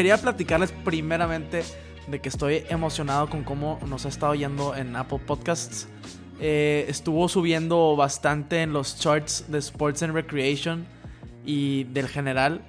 [0.00, 1.62] Quería platicarles primeramente
[2.06, 5.88] de que estoy emocionado con cómo nos ha estado yendo en Apple Podcasts.
[6.40, 10.86] Eh, estuvo subiendo bastante en los charts de Sports and Recreation
[11.44, 12.62] y del general.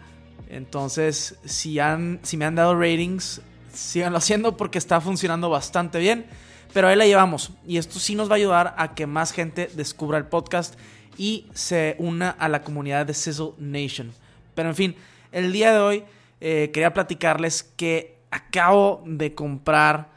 [0.50, 3.42] Entonces, si, han, si me han dado ratings,
[3.72, 6.26] síganlo haciendo porque está funcionando bastante bien.
[6.74, 7.52] Pero ahí la llevamos.
[7.66, 10.78] Y esto sí nos va a ayudar a que más gente descubra el podcast
[11.18, 14.12] y se una a la comunidad de Sizzle Nation.
[14.54, 14.96] Pero en fin,
[15.32, 16.04] el día de hoy
[16.44, 20.10] eh, quería platicarles que acabo de comprar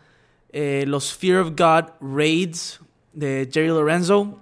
[0.52, 2.80] eh, los Fear of God Raids
[3.12, 4.38] de Jerry Lorenzo.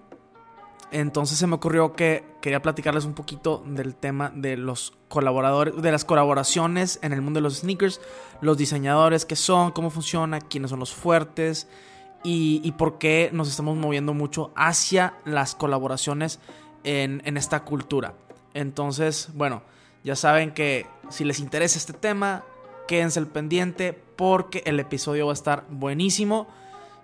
[0.92, 5.90] Entonces se me ocurrió que quería platicarles un poquito del tema de los colaboradores, de
[5.90, 8.00] las colaboraciones en el mundo de los sneakers,
[8.40, 11.66] los diseñadores, qué son, cómo funciona, quiénes son los fuertes
[12.22, 16.38] y, por qué nos estamos moviendo mucho hacia las colaboraciones
[16.84, 18.14] en esta cultura.
[18.54, 19.62] Entonces, bueno,
[20.04, 22.44] ya saben que si les interesa este tema,
[22.88, 26.48] quédense al pendiente porque el episodio va a estar buenísimo.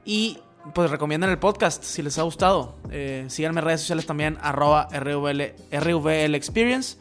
[0.05, 0.39] Y
[0.75, 2.77] pues recomienden el podcast si les ha gustado.
[2.91, 6.99] Eh, síganme en redes sociales también, arroba RVL, Experience.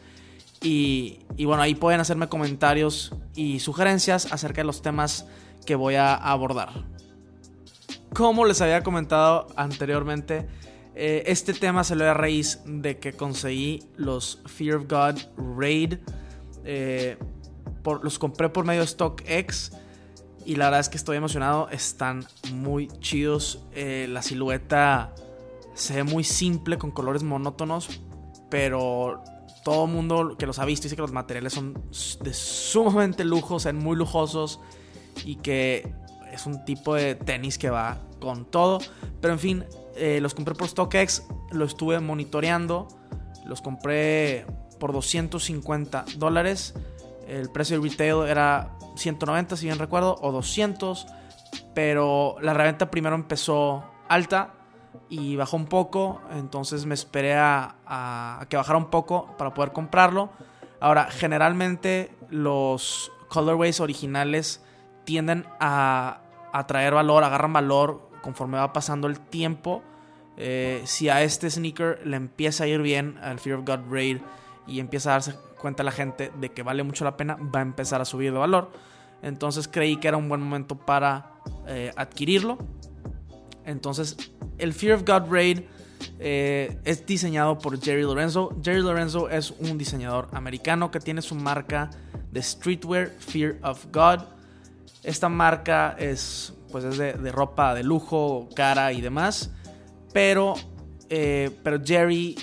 [0.60, 5.26] Y, y, bueno, ahí pueden hacerme comentarios y sugerencias acerca de los temas
[5.64, 6.70] que voy a abordar.
[8.12, 10.48] Como les había comentado anteriormente,
[11.00, 15.16] eh, este tema se lo a raíz de que conseguí los Fear of God
[15.56, 15.94] Raid.
[16.70, 17.16] Eh,
[18.02, 19.72] los compré por medio de StockX.
[20.44, 21.68] Y la verdad es que estoy emocionado.
[21.70, 23.64] Están muy chidos.
[23.74, 25.14] Eh, la silueta
[25.74, 28.00] se ve muy simple con colores monótonos.
[28.50, 29.22] Pero
[29.64, 31.74] todo mundo que los ha visto dice que los materiales son
[32.22, 33.58] de sumamente lujo.
[33.58, 34.60] Sean muy lujosos.
[35.24, 35.90] Y que
[36.30, 38.78] es un tipo de tenis que va con todo.
[39.22, 39.64] Pero en fin,
[39.96, 42.88] eh, los compré por StockX, lo estuve monitoreando,
[43.46, 44.46] los compré
[44.78, 46.74] por 250 dólares.
[47.26, 51.06] El precio de retail era 190, si bien recuerdo, o 200.
[51.74, 54.54] Pero la reventa primero empezó alta
[55.08, 56.20] y bajó un poco.
[56.32, 60.30] Entonces me esperé a, que bajara un poco para poder comprarlo.
[60.80, 64.62] Ahora, generalmente los colorways originales
[65.04, 66.20] tienden a,
[66.52, 69.82] a traer valor, agarran valor conforme va pasando el tiempo,
[70.36, 74.18] eh, si a este sneaker le empieza a ir bien al Fear of God Raid
[74.68, 77.62] y empieza a darse cuenta la gente de que vale mucho la pena, va a
[77.62, 78.70] empezar a subir de valor.
[79.22, 81.32] Entonces creí que era un buen momento para
[81.66, 82.58] eh, adquirirlo.
[83.64, 84.16] Entonces,
[84.58, 85.60] el Fear of God Raid
[86.20, 88.56] eh, es diseñado por Jerry Lorenzo.
[88.62, 91.90] Jerry Lorenzo es un diseñador americano que tiene su marca
[92.30, 94.20] de streetwear Fear of God.
[95.02, 99.50] Esta marca es pues es de, ropa de lujo, cara y demás.
[100.12, 100.54] Pero,
[101.08, 102.36] eh, pero Jerry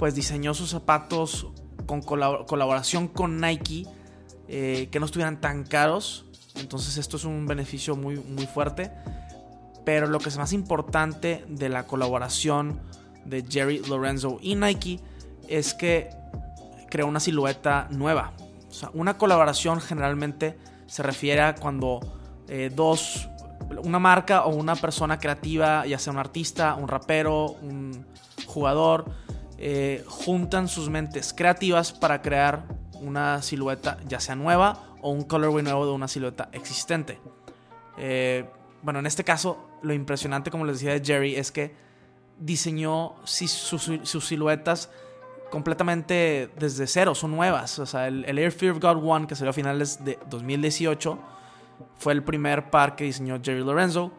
[0.00, 1.46] pues diseñó sus zapatos
[1.84, 3.86] con colaboración con Nike
[4.48, 6.24] eh, que no estuvieran tan caros.
[6.54, 8.90] Entonces esto es un beneficio muy, muy fuerte.
[9.84, 12.80] Pero lo que es más importante de la colaboración
[13.26, 15.00] de Jerry Lorenzo y Nike
[15.48, 16.08] es que
[16.88, 18.32] creó una silueta nueva.
[18.70, 20.56] O sea, una colaboración generalmente
[20.86, 22.00] se refiere a cuando
[22.48, 23.28] eh, dos
[23.84, 28.06] una marca o una persona creativa, ya sea un artista, un rapero, un
[28.46, 29.04] jugador,
[29.62, 35.62] eh, juntan sus mentes creativas para crear una silueta ya sea nueva o un colorway
[35.62, 37.18] nuevo de una silueta existente.
[37.98, 38.48] Eh,
[38.80, 41.74] bueno, en este caso, lo impresionante, como les decía de Jerry, es que
[42.38, 44.90] diseñó sus, siluetas
[45.50, 47.78] completamente desde cero, son nuevas.
[47.78, 51.18] O sea, el, Air Fear of God One, que salió a finales de 2018,
[51.98, 54.10] fue el primer par que diseñó Jerry Lorenzo,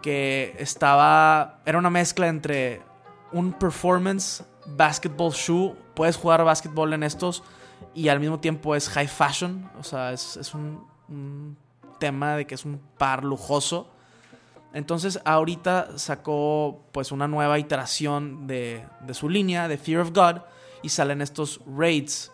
[0.00, 2.82] que estaba, era una mezcla entre
[3.32, 7.42] un performance basketball shoe, puedes jugar basketball en estos
[7.94, 11.56] y al mismo tiempo es high fashion, o sea, es, un,
[11.98, 13.88] tema de que es un par lujoso.
[14.72, 20.42] Entonces ahorita sacó pues una nueva iteración de, su línea, de Fear of God,
[20.82, 22.32] y salen estos raids.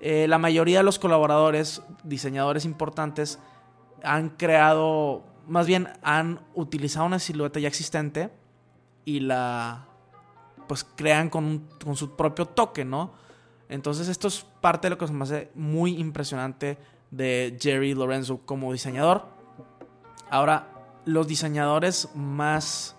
[0.00, 3.38] Eh, la mayoría de los colaboradores, diseñadores importantes,
[4.02, 8.30] han creado, más bien han utilizado una silueta ya existente
[9.04, 9.86] y la,
[10.72, 13.12] pues crean con, su propio toque, ¿no?
[13.68, 16.78] Entonces esto es parte de lo que se me hace muy impresionante
[17.10, 19.26] de Jerry Lorenzo como diseñador.
[20.30, 20.70] Ahora,
[21.04, 22.96] los diseñadores más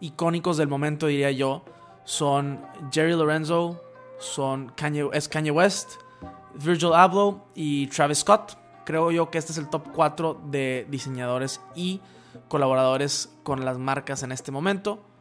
[0.00, 1.66] icónicos del momento, diría yo,
[2.04, 3.78] son Jerry Lorenzo,
[4.18, 5.96] son Kanye, es Kanye West,
[6.54, 8.56] Virgil Abloh y Travis Scott.
[8.86, 12.00] Creo yo que este es el top 4 de diseñadores y
[12.48, 15.11] colaboradores con las marcas en este momento.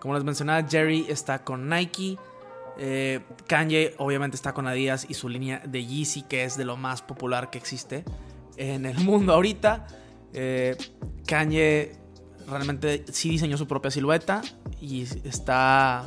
[0.00, 2.18] Como les mencionaba, Jerry está con Nike.
[2.78, 6.76] Eh, Kanye obviamente está con Adidas y su línea de Yeezy, que es de lo
[6.76, 8.04] más popular que existe
[8.56, 9.86] en el mundo ahorita.
[10.32, 10.76] Eh,
[11.26, 11.92] Kanye
[12.48, 14.42] realmente sí diseñó su propia silueta
[14.80, 16.06] y está...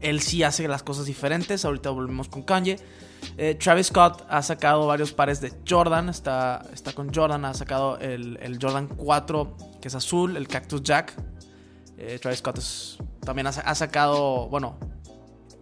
[0.00, 1.64] Él sí hace las cosas diferentes.
[1.64, 2.78] Ahorita volvemos con Kanye.
[3.38, 6.10] Eh, Travis Scott ha sacado varios pares de Jordan.
[6.10, 7.44] Está, está con Jordan.
[7.46, 10.36] Ha sacado el, Jordan 4, que es azul.
[10.36, 11.14] El Cactus Jack.
[12.06, 12.60] Eh, Travis Scott
[13.24, 14.48] también ha, sacado.
[14.48, 14.78] Bueno,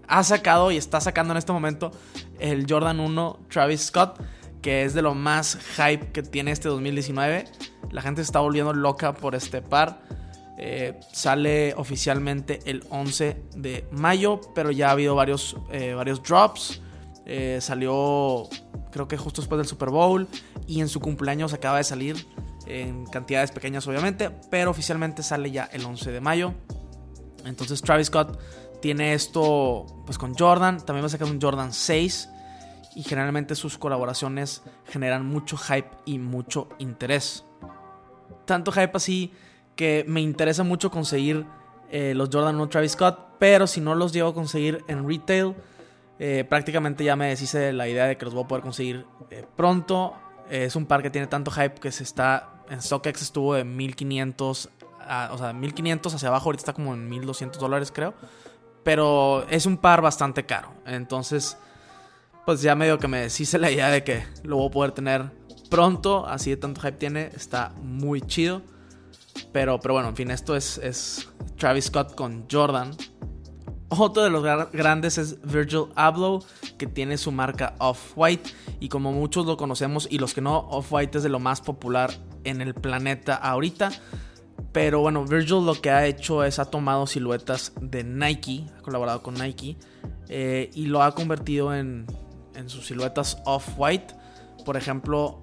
[0.08, 1.92] ha sacado y está sacando en este momento
[2.38, 4.20] el Jordan 1 Travis Scott.
[4.60, 7.46] Que es de lo más hype que tiene este 2019.
[7.90, 10.02] La gente se está volviendo loca por este par.
[10.56, 15.56] Eh, sale oficialmente el 11 de mayo, pero ya ha habido varios,
[15.96, 16.80] varios drops.
[17.26, 18.48] Eh, salió
[18.90, 20.28] creo que justo después del Super Bowl
[20.66, 22.26] y en su cumpleaños acaba de salir
[22.80, 26.54] en cantidades pequeñas obviamente, pero oficialmente sale ya el 11 de mayo.
[27.44, 28.38] Entonces Travis Scott
[28.80, 32.28] tiene esto pues con Jordan, también va a sacar un Jordan 6
[32.94, 37.44] y generalmente sus colaboraciones generan mucho hype y mucho interés.
[38.44, 39.32] Tanto hype así
[39.76, 41.46] que me interesa mucho conseguir
[41.90, 45.54] eh, los Jordan 1 Travis Scott, pero si no los llego a conseguir en retail,
[46.18, 49.06] eh, prácticamente ya me deshice de la idea de que los voy a poder conseguir
[49.30, 50.14] eh, pronto.
[50.50, 52.51] es un par que tiene tanto hype que se está.
[52.72, 54.70] En StockX estuvo de 1500.
[55.30, 56.48] o sea, 1500 hacia abajo.
[56.48, 58.14] Ahorita está como en 1200 dólares, creo.
[58.82, 60.72] Pero es un par bastante caro.
[60.86, 61.58] Entonces,
[62.46, 65.30] pues ya medio que me deshice la idea de que lo voy a poder tener
[65.68, 66.26] pronto.
[66.26, 67.30] Así de tanto hype tiene.
[67.34, 68.62] Está muy chido.
[69.52, 71.28] Pero, pero bueno, en fin, esto es, es
[71.58, 72.96] Travis Scott con Jordan.
[73.90, 74.42] Otro de los
[74.72, 76.42] grandes es Virgil Abloh,
[76.78, 78.50] que tiene su marca Off-White.
[78.80, 82.10] Y como muchos lo conocemos, y los que no, Off-White es de lo más popular
[82.44, 83.90] en el planeta ahorita.
[84.72, 89.22] Pero bueno, Virgil lo que ha hecho es ha tomado siluetas de Nike, ha colaborado
[89.22, 89.76] con Nike,
[90.28, 92.06] eh, y lo ha convertido en,
[92.54, 94.14] en sus siluetas Off-White.
[94.64, 95.42] Por ejemplo,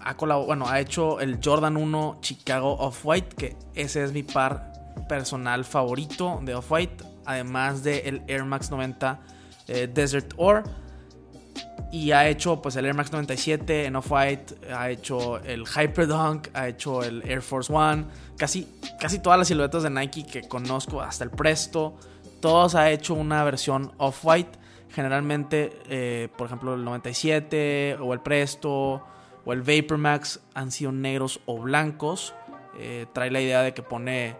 [0.00, 4.72] ha, bueno, ha hecho el Jordan 1 Chicago Off-White, que ese es mi par
[5.08, 9.20] personal favorito de Off-White además del Air Max 90
[9.68, 10.62] eh, Desert Ore.
[11.94, 16.66] Y ha hecho pues el Air Max 97 en Off-White, ha hecho el Hyperdunk, ha
[16.66, 18.06] hecho el Air Force One,
[18.36, 18.66] casi,
[18.98, 21.94] casi todas las siluetas de Nike que conozco, hasta el Presto,
[22.40, 24.58] todos ha hecho una versión Off-White.
[24.90, 29.06] Generalmente, eh, por ejemplo, el 97 o el Presto
[29.44, 32.34] o el Vapor Max han sido negros o blancos.
[32.76, 34.34] Eh, trae la idea de que pone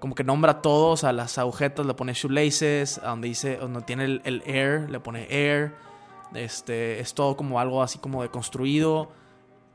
[0.00, 4.20] como que nombra todos a las agujetas, le pone shoelaces, a donde dice, donde tiene
[4.22, 5.87] el, air, le pone air.
[6.34, 9.10] Este, es todo como algo así como de construido,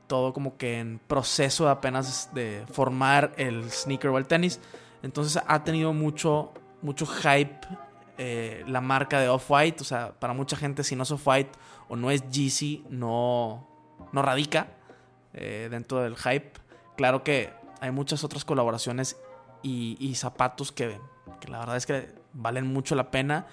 [0.07, 4.59] todo como que en proceso de apenas de formar el sneaker o el tenis.
[5.01, 7.59] Entonces ha tenido mucho, mucho hype
[8.17, 9.81] eh, la marca de Off-White.
[9.81, 11.51] O sea, para mucha gente, si no es Off-White
[11.89, 13.67] o no es Yeezy, no,
[14.11, 14.67] no radica
[15.33, 16.51] eh, dentro del hype.
[16.95, 19.17] Claro que hay muchas otras colaboraciones
[19.63, 20.99] y, zapatos que,
[21.47, 23.47] la verdad es que valen mucho la pena.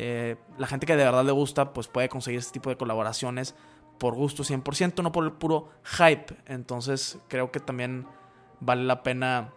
[0.00, 3.56] Eh, la gente que de verdad le gusta, pues puede conseguir este tipo de colaboraciones
[3.98, 6.36] por gusto 100%, no por el puro hype.
[6.46, 8.06] Entonces creo que también
[8.60, 9.52] vale la pena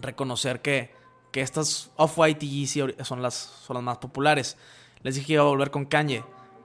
[0.00, 0.92] reconocer que,
[1.30, 4.56] que estas Off-White y Yeezy son las, son las más populares.
[5.02, 6.24] Les dije que iba a volver con Kanye.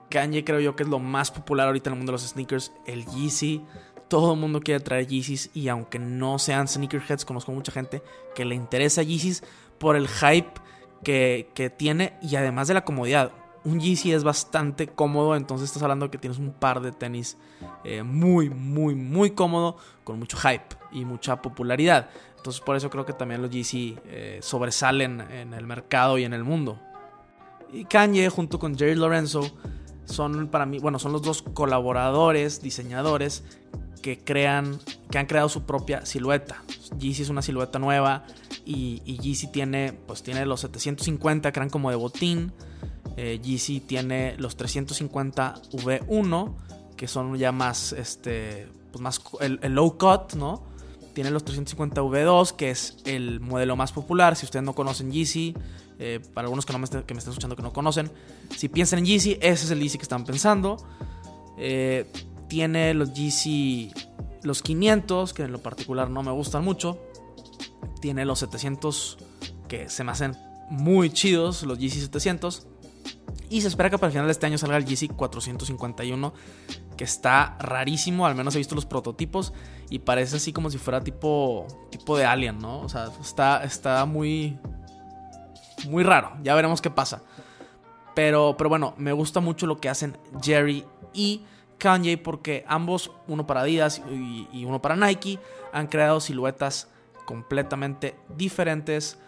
[0.10, 2.72] Kanye creo yo que es lo más popular ahorita en el mundo de los sneakers.
[2.88, 3.64] El Yeezy
[4.08, 8.02] todo el mundo quiere traer Yeezys y aunque no sean sneakerheads, conozco mucha gente
[8.34, 9.44] que le interesa Yeezys
[9.78, 10.60] por el hype
[11.06, 13.32] que, tiene y además de la comodidad.
[13.64, 17.38] Un Yeezy es bastante cómodo, entonces estás hablando que tienes un par de tenis
[17.84, 22.10] eh, muy, muy, muy cómodo, con mucho hype y mucha popularidad.
[22.38, 26.34] Entonces por eso creo que también los Yeezy eh, sobresalen en el mercado y en
[26.34, 26.80] el mundo.
[27.72, 29.42] Y Kanye junto con Jerry Lorenzo
[30.06, 33.44] son para mí, bueno, son los dos colaboradores, diseñadores
[34.04, 36.64] que crean, que han creado su propia silueta.
[37.00, 38.26] Yeezy es una silueta nueva
[38.66, 42.52] y, y Yeezy tiene, pues tiene los 750 que eran como de botín.
[43.18, 46.54] Eh, Yeezy tiene los 350 V1
[46.98, 50.64] que son ya más, este, pues más el, low cut, ¿no?
[51.14, 54.36] Tiene los 350 V2 que es el modelo más popular.
[54.36, 55.54] Si ustedes no conocen Yeezy,
[56.00, 58.12] eh, para algunos que, no me, que me escuchando que no conocen,
[58.56, 60.78] si piensan en Yeezy, ese es el Yeezy que están pensando.
[61.58, 62.12] Eh,
[62.48, 63.94] tiene los GC,
[64.44, 67.00] los 500, que en lo particular no me gustan mucho.
[68.02, 69.18] Tiene los 700,
[69.68, 70.36] que se me hacen
[70.70, 72.68] muy chidos, los GC 700.
[73.50, 76.34] Y se espera que para el final de este año salga el GC 451,
[76.98, 79.54] que está rarísimo, al menos he visto los prototipos
[79.90, 82.80] y parece así como si fuera tipo tipo de alien, ¿no?
[82.80, 84.58] O sea, está está muy
[85.88, 86.32] muy raro.
[86.42, 87.22] Ya veremos qué pasa.
[88.16, 91.44] Pero pero bueno, me gusta mucho lo que hacen Jerry y
[91.78, 95.40] Kanye porque ambos, uno para Adidas y, y uno para Nike,
[95.72, 96.88] han creado siluetas
[97.26, 99.20] completamente diferentes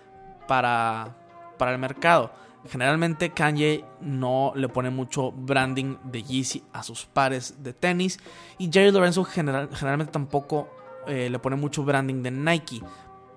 [0.47, 1.15] para
[1.57, 2.31] para el mercado.
[2.69, 8.19] Generalmente Kanye no le pone mucho branding de Yeezy a sus pares de tenis.
[8.57, 10.69] Y Jerry Lorenzo generalmente tampoco
[11.07, 12.81] eh, le pone mucho branding de Nike.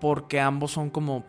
[0.01, 1.25] Porque ambos son como,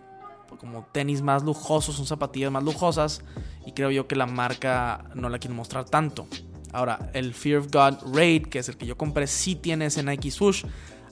[0.59, 3.23] como tenis más lujosos, son zapatillas más lujosas.
[3.65, 6.25] Y creo yo que la marca no la quiere mostrar tanto.
[6.73, 10.01] Ahora, el Fear of God Raid, que es el que yo compré, sí tiene ese
[10.03, 10.63] Nike Swoosh.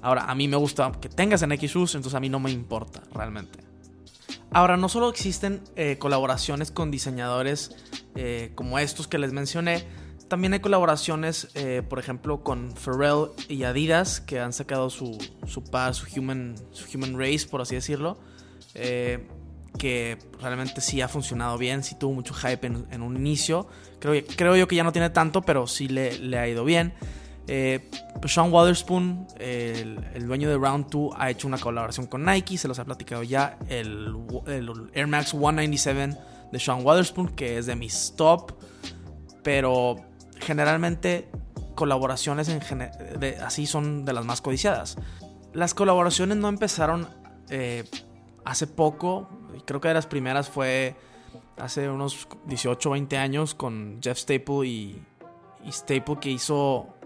[0.01, 2.51] Ahora, a mí me gusta que tenga ese Nike Swoosh, entonces a mí no me
[2.51, 3.59] importa realmente.
[4.51, 7.75] Ahora, no solo existen eh, colaboraciones con diseñadores
[8.15, 9.85] eh, como estos que les mencioné,
[10.27, 15.63] también hay colaboraciones, eh, por ejemplo, con Pharrell y Adidas, que han sacado su, su
[15.63, 18.19] par, su human, su human Race, por así decirlo,
[18.73, 23.67] que realmente sí ha funcionado bien, sí tuvo mucho hype en, un inicio.
[23.99, 26.93] Creo, creo yo que ya no tiene tanto, pero sí le, le ha ido bien.
[27.51, 27.89] Eh,
[28.21, 32.67] pues Sean Waterspoon, el, dueño de Round 2, ha hecho una colaboración con Nike, se
[32.67, 33.57] los ha platicado ya.
[33.67, 34.15] El,
[34.93, 36.15] Air Max 197
[36.51, 38.53] de Sean Waterspoon, que es de mis top,
[39.41, 39.95] pero
[40.41, 41.27] generalmente
[41.73, 42.61] colaboraciones en
[43.43, 44.97] así son de las más codiciadas.
[45.51, 47.07] Las colaboraciones no empezaron
[47.49, 47.83] eh,
[48.45, 49.27] hace poco,
[49.65, 50.95] creo que de las primeras fue
[51.57, 55.01] hace unos 18 o 20 años con Jeff Staple y,
[55.65, 56.98] y Staple que hizo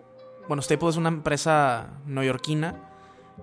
[0.47, 2.75] bueno, Staple es una empresa neoyorquina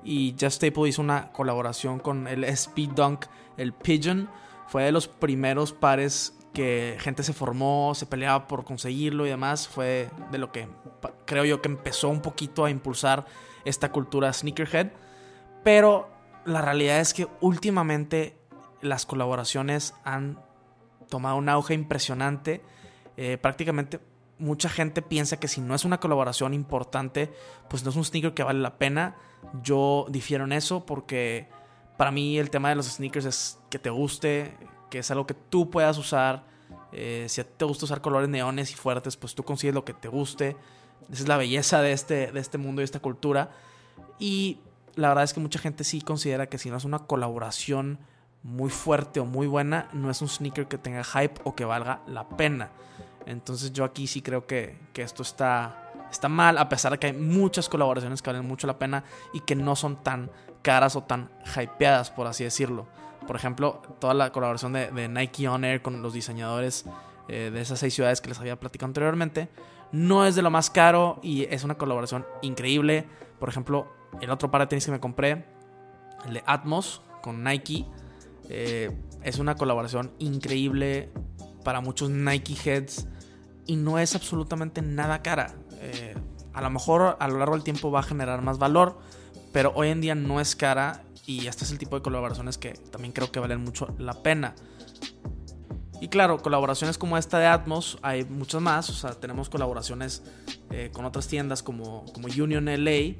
[0.04, 3.26] y Jeff Staple hizo una colaboración con el Speed Dunk,
[3.57, 4.28] el Pigeon.
[4.66, 9.69] Fue de los primeros pares que gente se formó, se peleaba por conseguirlo y demás.
[9.69, 10.69] Fue de lo que
[11.26, 13.26] creo yo que empezó un poquito a impulsar
[13.64, 14.92] esta cultura sneakerhead.
[15.64, 16.09] Pero
[16.45, 18.37] la realidad es que últimamente
[18.80, 20.38] las colaboraciones han
[21.09, 22.62] tomado un auge impresionante.
[23.16, 24.00] Eh, prácticamente
[24.40, 27.32] mucha gente piensa que si no es una colaboración importante,
[27.68, 29.16] pues no es un sneaker que vale la pena.
[29.62, 31.49] Yo difiero en eso porque
[31.97, 34.56] para mí el tema de los sneakers es que te guste,
[34.90, 36.44] que es algo que tú puedas usar.
[36.92, 40.09] Eh, si te gusta usar colores neones y fuertes, pues tú consigues lo que te
[40.09, 40.56] guste.
[41.11, 43.50] Esa es la belleza de este, de este mundo y esta cultura.
[44.18, 44.61] Y
[44.97, 47.99] la verdad es que mucha gente sí considera que si no es una colaboración
[48.42, 52.00] muy fuerte o muy buena, no es un sneaker que tenga hype o que valga
[52.06, 52.70] la pena.
[53.26, 57.12] Entonces yo aquí sí creo que, esto está, está mal, a pesar de que hay
[57.12, 60.30] muchas colaboraciones que valen mucho la pena y que no son tan
[60.62, 62.86] caras o tan hypeadas, por así decirlo.
[63.26, 66.84] Por ejemplo, toda la colaboración de, Nike On Air con los diseñadores
[67.28, 69.48] eh, de esas seis ciudades que les había platicado anteriormente,
[69.92, 73.06] no es de lo más caro y es una colaboración increíble.
[73.38, 73.86] Por ejemplo,
[74.20, 75.44] el otro par de tenis que me compré,
[76.26, 77.86] el de Atmos con Nike,
[78.48, 78.90] eh,
[79.22, 81.10] es una colaboración increíble
[81.64, 83.07] para muchos Nike Heads
[83.67, 85.55] y no es absolutamente nada cara.
[85.81, 86.14] Eh,
[86.52, 88.99] a lo mejor a lo largo del tiempo va a generar más valor,
[89.52, 92.73] pero hoy en día no es cara y este es el tipo de colaboraciones que
[92.73, 94.55] también creo que valen mucho la pena.
[96.00, 100.23] Y claro, colaboraciones como esta de Atmos hay muchas más, o sea, tenemos colaboraciones
[100.71, 103.17] eh, con otras tiendas como, como Union LA,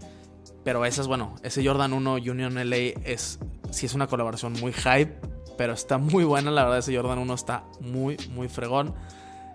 [0.65, 3.39] pero esas, bueno, ese Jordan 1 Union LA es,
[3.71, 5.21] sí es una colaboración muy hype,
[5.61, 8.95] pero está muy buena, la verdad ese Jordan 1 está muy, muy fregón.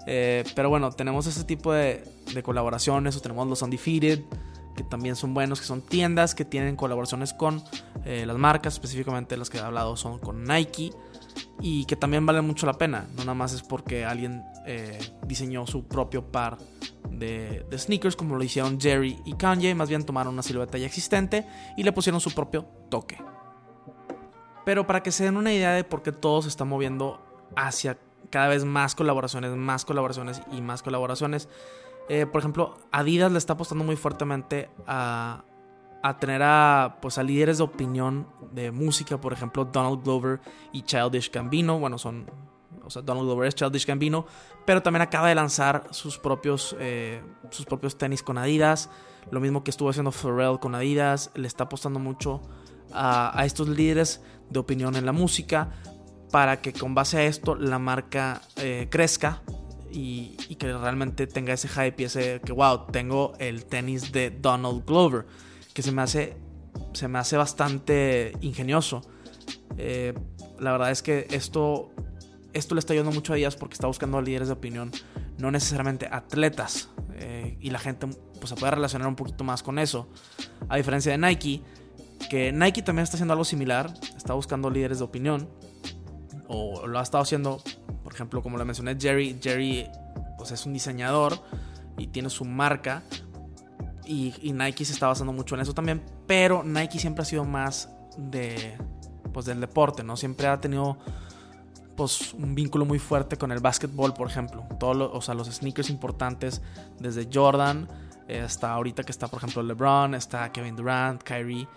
[0.05, 2.03] Eh, pero bueno, tenemos ese tipo de,
[2.43, 4.21] colaboraciones, o tenemos los Undefeated,
[4.75, 7.63] que también son buenos, que son tiendas que tienen colaboraciones con
[8.05, 10.91] eh, las marcas, específicamente las que he hablado son con Nike,
[11.59, 15.65] y que también valen mucho la pena, no nada más es porque alguien eh, diseñó
[15.65, 16.59] su propio par
[17.09, 20.85] de, de, sneakers, como lo hicieron Jerry y Kanye, más bien tomaron una silueta ya
[20.85, 23.17] existente y le pusieron su propio toque.
[24.65, 27.21] Pero para que se den una idea de por qué todo se está moviendo
[27.55, 27.97] hacia
[28.29, 31.47] cada vez más colaboraciones, más colaboraciones y más colaboraciones.
[32.09, 35.43] Eh, por ejemplo, Adidas le está apostando muy fuertemente a,
[36.03, 40.39] a tener a, pues, a líderes de opinión de música, por ejemplo, Donald Glover
[40.71, 41.79] y Childish Gambino.
[41.79, 42.29] Bueno, son.
[42.85, 44.25] O sea, Donald Glover es Childish Gambino,
[44.65, 48.89] pero también acaba de lanzar sus propios, eh, sus propios tenis con Adidas.
[49.31, 51.31] Lo mismo que estuvo haciendo Pharrell con Adidas.
[51.35, 52.41] Le está apostando mucho
[52.93, 55.71] a, a estos líderes de opinión en la música
[56.31, 59.41] para que con base a esto la marca eh, crezca
[59.91, 64.85] y, que realmente tenga ese hype y ese que, wow, tengo el tenis de Donald
[64.85, 65.25] Glover,
[65.73, 66.35] que se me hace,
[66.91, 69.01] se me hace bastante ingenioso.
[69.77, 70.13] Eh,
[70.59, 71.91] la verdad es que esto,
[72.55, 74.91] esto le está ayudando mucho a Díaz porque está buscando líderes de opinión,
[75.37, 76.89] no necesariamente atletas.
[77.17, 78.07] Eh, y la gente
[78.39, 80.09] pues, se puede relacionar un poquito más con eso.
[80.69, 81.61] A diferencia de Nike,
[82.29, 85.49] que Nike también está haciendo algo similar, está buscando líderes de opinión,
[86.47, 87.61] o lo ha estado haciendo,
[88.03, 89.89] por ejemplo, como le mencioné, Jerry, Jerry
[90.37, 91.41] pues, es un diseñador
[91.97, 93.03] y tiene su marca,
[94.05, 97.43] y, y, Nike se está basando mucho en eso también, pero Nike siempre ha sido
[97.43, 98.77] más de,
[99.33, 100.15] pues, del deporte, ¿no?
[100.15, 100.99] Siempre ha tenido
[101.95, 104.65] pues un vínculo muy fuerte con el básquetbol, por ejemplo.
[104.79, 106.61] Todos o sea, los sneakers importantes,
[106.99, 107.87] desde Jordan
[108.27, 111.67] eh, hasta ahorita que está, por ejemplo, LeBron, está Kevin Durant, Kyrie.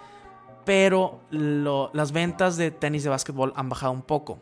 [0.65, 4.39] Pero las ventas de tenis de básquetbol han bajado un poco,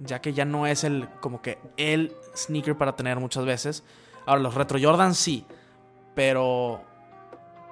[0.00, 3.82] ya que ya no es el como que el sneaker para tener muchas veces.
[4.26, 5.44] Ahora los retro Jordan sí,
[6.14, 6.80] pero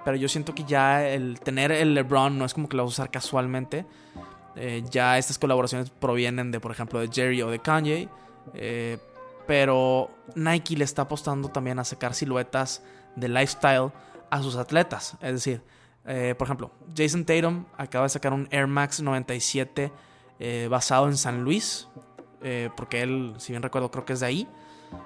[0.04, 2.90] pero yo siento que ya el tener el LeBron no es como que lo vas
[2.90, 3.86] a usar casualmente.
[4.54, 8.08] Eh, ya estas colaboraciones provienen de, por ejemplo, de Jerry o de Kanye.
[8.54, 8.98] Eh,
[9.46, 12.82] pero Nike le está apostando también a sacar siluetas
[13.16, 13.92] de lifestyle
[14.30, 15.16] a sus atletas.
[15.20, 15.62] Es decir,
[16.06, 19.92] eh, por ejemplo, Jason Tatum acaba de sacar un Air Max 97
[20.68, 21.88] basado en San Luis.
[22.76, 24.48] porque él, si bien recuerdo, creo que es de ahí.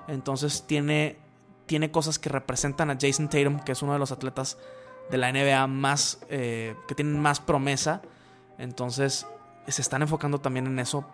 [0.08, 1.18] Entonces tiene,
[1.66, 4.56] tiene cosas que representan a Jason Tatum, que es uno de los atletas
[5.10, 8.00] de la NBA más, que tienen más promesa.
[8.56, 9.26] Entonces
[9.72, 11.06] se están enfocando también en eso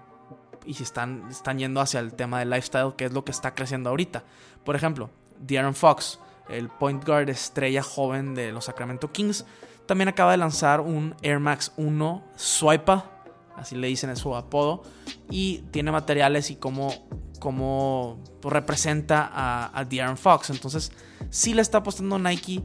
[0.65, 3.55] y se están, están yendo hacia el tema del lifestyle, que es lo que está
[3.55, 4.25] creciendo ahorita.
[4.65, 9.45] Por ejemplo, De'Aaron Fox, el point guard estrella joven de los Sacramento Kings,
[9.87, 13.11] también acaba de lanzar un Air Max 1 Swipa,
[13.57, 14.85] así le dicen en su apodo,
[15.31, 16.95] y tiene materiales y cómo,
[17.41, 20.51] cómo representa a, a De'Aaron Fox.
[20.51, 20.93] Entonces,
[21.31, 22.63] sí le está apostando Nike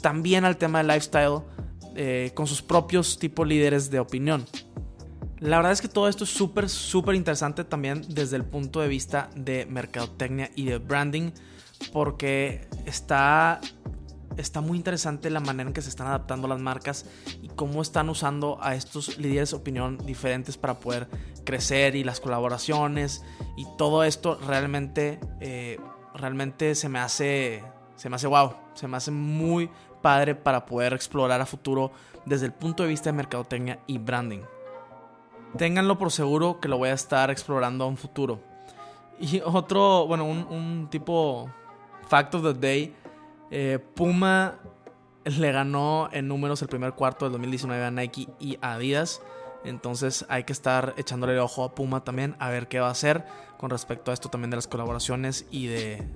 [0.00, 1.42] también al tema del lifestyle
[1.98, 4.44] eh, con sus propios tipos líderes de opinión.
[5.38, 8.88] La verdad es que todo esto es súper, súper interesante también desde el punto de
[8.88, 11.30] vista de mercadotecnia y de branding,
[11.92, 13.60] porque está,
[14.38, 17.04] está muy interesante la manera en que se están adaptando las marcas
[17.42, 21.06] y cómo están usando a estos líderes de opinión diferentes para poder
[21.44, 23.22] crecer y las colaboraciones
[23.58, 25.78] y todo esto realmente, eh,
[26.14, 27.62] realmente se me hace,
[27.96, 29.68] se me hace wow, se me hace muy
[30.00, 31.92] padre para poder explorar a futuro
[32.24, 34.40] desde el punto de vista de mercadotecnia y branding.
[35.56, 38.40] Ténganlo por seguro que lo voy a estar explorando a un futuro.
[39.18, 41.50] Y otro, bueno, un, tipo
[42.08, 42.94] fact of the day.
[43.50, 44.58] Eh, Puma
[45.24, 49.22] le ganó en números el primer cuarto del 2019 a Nike y Adidas.
[49.64, 52.92] Entonces hay que estar echándole el ojo a Puma también a ver qué va a
[52.92, 53.24] hacer
[53.58, 56.06] con respecto a esto también de las colaboraciones y de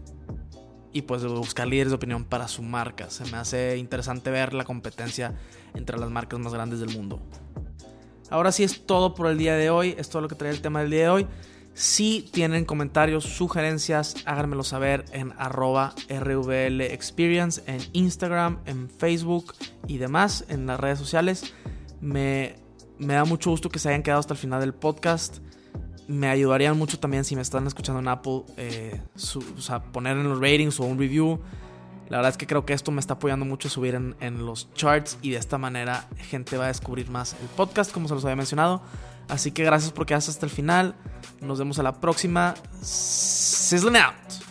[0.93, 3.11] y pues buscar líderes de opinión para su marca.
[3.11, 5.35] Se me hace interesante ver la competencia
[5.75, 7.21] entre las marcas más grandes del mundo.
[8.31, 10.63] Ahora sí es todo por el día de hoy, es todo lo que trae el
[10.63, 11.27] tema del día de hoy.
[11.75, 19.55] Si tienen comentarios, sugerencias, háganmelo saber en arroba RVL Experience, en Instagram, en Facebook
[19.87, 21.55] y demás, en las redes sociales.
[22.01, 22.57] Me,
[22.99, 25.39] da mucho gusto que se hayan quedado hasta el final del podcast.
[26.07, 29.01] Me ayudarían mucho también si me están escuchando en Apple, eh,
[29.57, 31.41] o sea, poner en los ratings o un review
[32.11, 34.73] la verdad es que creo que esto me está apoyando mucho a subir en, los
[34.75, 38.25] charts y de esta manera gente va a descubrir más el podcast, como se los
[38.25, 38.83] había mencionado.
[39.29, 40.97] Así que gracias por quedarse hasta el final.
[41.41, 42.55] Nos vemos a la próxima.
[42.83, 44.50] Sizzling out.